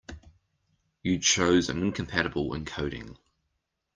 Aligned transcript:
You 1.03 1.19
chose 1.19 1.69
an 1.69 1.77
incompatible 1.77 2.53
encoding. 2.55 3.17